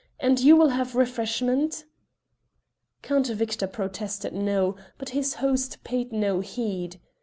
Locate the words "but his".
4.97-5.35